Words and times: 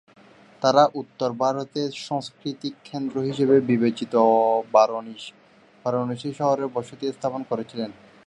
তাঁরা 0.61 0.83
উত্তর 1.01 1.29
ভারতের 1.41 1.89
সাংস্কৃতিক 2.07 2.73
কেন্দ্র 2.85 3.15
হিসাবে 3.27 3.55
বিবেচিত 3.69 4.13
বারাণসী 5.85 6.29
শহরে 6.39 6.65
বসতি 6.75 7.05
স্থাপন 7.11 7.41
করেছিলেন। 7.49 7.91